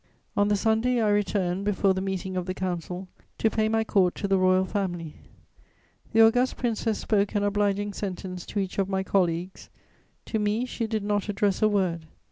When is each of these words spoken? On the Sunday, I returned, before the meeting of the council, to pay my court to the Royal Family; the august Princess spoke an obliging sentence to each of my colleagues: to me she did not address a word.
On 0.35 0.47
the 0.47 0.55
Sunday, 0.55 0.99
I 0.99 1.09
returned, 1.09 1.63
before 1.63 1.93
the 1.93 2.01
meeting 2.01 2.35
of 2.35 2.47
the 2.47 2.55
council, 2.55 3.07
to 3.37 3.51
pay 3.51 3.69
my 3.69 3.83
court 3.83 4.15
to 4.15 4.27
the 4.27 4.39
Royal 4.39 4.65
Family; 4.65 5.13
the 6.11 6.25
august 6.25 6.57
Princess 6.57 6.97
spoke 6.97 7.35
an 7.35 7.43
obliging 7.43 7.93
sentence 7.93 8.47
to 8.47 8.59
each 8.59 8.79
of 8.79 8.89
my 8.89 9.03
colleagues: 9.03 9.69
to 10.25 10.39
me 10.39 10.65
she 10.65 10.87
did 10.87 11.03
not 11.03 11.29
address 11.29 11.61
a 11.61 11.67
word. 11.69 12.07